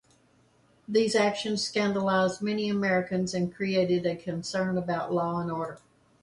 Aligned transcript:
These 0.87 1.13
actions 1.15 1.63
scandalized 1.63 2.41
many 2.41 2.69
Americans 2.71 3.35
and 3.35 3.53
created 3.53 4.03
a 4.07 4.15
concern 4.15 4.75
about 4.75 5.13
law 5.13 5.39
and 5.39 5.51
order. 5.51 5.77